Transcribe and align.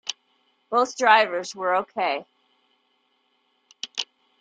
Both 0.71 0.97
drivers 0.97 1.53
were 1.53 1.75
okay. 1.75 2.25